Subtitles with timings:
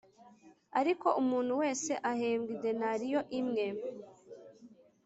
[0.79, 3.67] ariko umuntu wese ahembwa idenariyo imwe